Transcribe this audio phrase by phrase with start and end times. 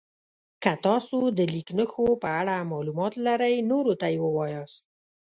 [0.63, 4.83] که تاسو د لیک نښو په اړه معلومات لرئ نورو ته یې ووایاست.